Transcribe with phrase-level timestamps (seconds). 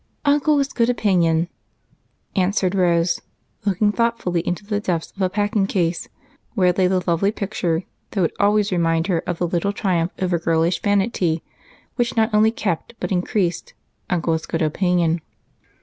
[0.25, 1.47] "Uncle's good opinion,"
[2.35, 3.21] answered Rose,
[3.65, 6.09] looking thoughtfully into the depths of a packing case,
[6.55, 10.39] where lay the lovely picture that would always remind her of the little triumph over
[10.39, 11.43] girlish vanity,
[11.97, 13.75] which not only kept but increased
[14.09, 15.21] "Uncle's good opinion."